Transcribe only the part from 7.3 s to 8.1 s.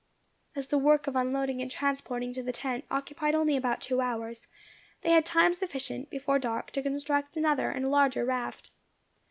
another and a